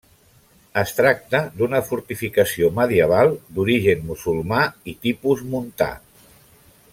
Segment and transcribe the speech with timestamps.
[0.81, 5.91] Es tracta d'una fortificació medieval d'origen musulmà i tipus montà.